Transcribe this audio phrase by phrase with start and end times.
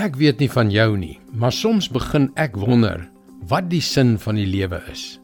[0.00, 3.02] Ek weet nie van jou nie, maar soms begin ek wonder
[3.50, 5.18] wat die sin van die lewe is.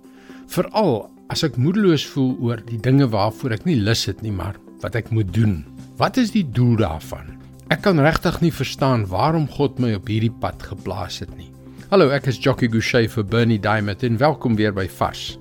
[0.52, 4.58] Veral as ek moedeloos voel oor die dinge waarvoor ek nie lus het nie, maar
[4.82, 5.62] wat ek moet doen.
[5.96, 7.38] Wat is die doel daarvan?
[7.72, 11.48] Ek kan regtig nie verstaan waarom God my op hierdie pad geplaas het nie.
[11.88, 15.38] Hallo, ek is Jockey Gouchee vir Bernie Diamond en welkom weer by Fas.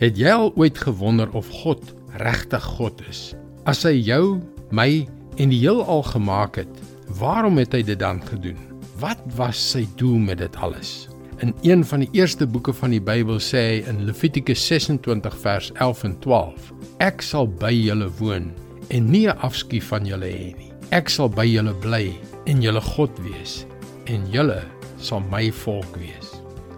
[0.00, 1.84] Het jy al ooit gewonder of God
[2.22, 3.34] regtig God is?
[3.68, 4.38] As hy jou,
[4.72, 5.04] my
[5.36, 6.80] en die heelal gemaak het,
[7.18, 8.69] Waarom het hy dit dan gedoen?
[9.00, 11.08] Wat was sy doel met dit alles?
[11.40, 15.70] In een van die eerste boeke van die Bybel sê hy in Levitikus 26 vers
[15.72, 16.66] 11 en 12:
[17.06, 18.50] Ek sal by julle woon
[18.92, 20.68] en nie 'n afskeid van julle hê nie.
[20.90, 22.12] Ek sal by julle bly
[22.44, 23.64] en julle God wees
[24.04, 24.60] en julle
[24.98, 26.36] sal my volk wees.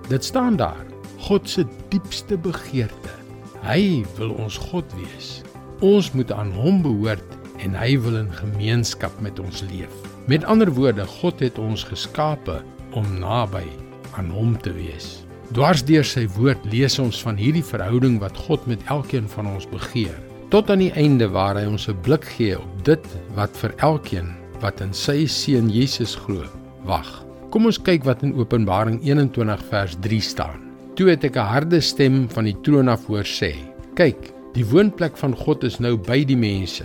[0.08, 0.86] Dit staan daar.
[1.18, 3.10] God se diepste begeerte.
[3.62, 5.42] Hy wil ons God wees.
[5.80, 10.11] Ons moet aan hom behoort en hy wil in gemeenskap met ons leef.
[10.30, 12.60] Met ander woorde, God het ons geskape
[12.94, 13.64] om naby
[14.14, 15.24] aan hom te wees.
[15.52, 20.14] Dwarsdeur sy woord lees ons van hierdie verhouding wat God met elkeen van ons begeer,
[20.54, 24.30] tot aan die einde waar hy ons 'n blik gee op dit wat vir elkeen
[24.60, 26.46] wat in sy seun Jesus glo,
[26.84, 27.24] wag.
[27.50, 30.70] Kom ons kyk wat in Openbaring 21 vers 3 staan.
[30.94, 33.56] Toe het ek 'n harde stem van die troon af hoor sê:
[33.94, 36.84] "Kyk, die woonplek van God is nou by die mense.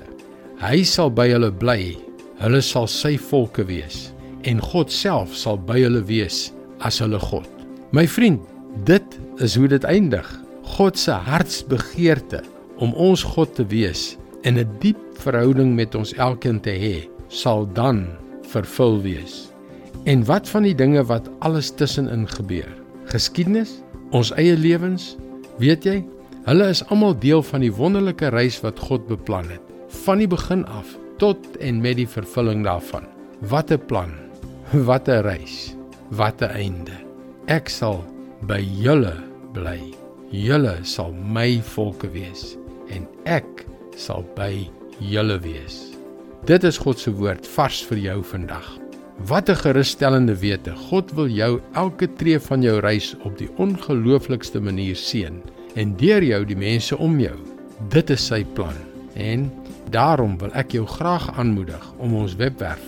[0.59, 2.06] Hy sal by hulle bly
[2.37, 4.11] Hulle sal sy volke wees
[4.45, 6.51] en God self sal by hulle wees
[6.85, 7.47] as hulle God.
[7.95, 8.43] My vriend,
[8.85, 10.27] dit is hoe dit eindig.
[10.77, 12.43] God se hartsbegeerte
[12.83, 17.65] om ons God te wees en 'n diep verhouding met ons elkeen te hê, sal
[17.73, 18.05] dan
[18.53, 19.49] vervul wees.
[20.05, 22.69] En wat van die dinge wat alles tussenin gebeur?
[23.05, 25.17] Geskiedenis, ons eie lewens,
[25.57, 26.05] weet jy,
[26.45, 29.61] hulle is almal deel van die wonderlike reis wat God beplan het,
[30.05, 33.05] van die begin af tot en met die vervulling daarvan.
[33.49, 34.11] Wat 'n plan.
[34.71, 35.75] Wat 'n reis.
[36.09, 36.97] Wat 'n einde.
[37.47, 38.03] Ek sal
[38.41, 39.15] by julle
[39.53, 39.79] bly.
[40.31, 42.57] Julle sal my volke wees
[42.89, 44.69] en ek sal by
[44.99, 45.93] julle wees.
[46.45, 48.67] Dit is God se woord vars vir jou vandag.
[49.27, 50.75] Wat 'n gerusstellende wete.
[50.75, 55.41] God wil jou elke tree van jou reis op die ongelooflikste manier seën
[55.75, 57.37] en deur jou die mense om jou.
[57.89, 58.75] Dit is sy plan.
[59.15, 59.51] En
[59.89, 62.83] Daarom wil ek jou graag aanmoedig om ons webwerf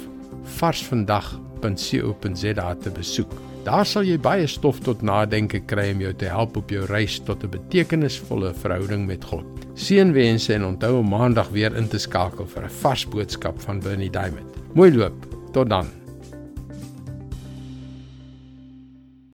[0.59, 3.31] varsvandag.co.za te besoek.
[3.63, 7.19] Daar sal jy baie stof tot nadenke kry om jou te help op jou reis
[7.27, 9.45] tot 'n betekenisvolle verhouding met God.
[9.75, 14.09] Seënwense en onthou om maandag weer in te skakel vir 'n vars boodskap van Bernie
[14.09, 14.57] Diamond.
[14.73, 15.27] Mooi loop.
[15.51, 15.98] Tot dan.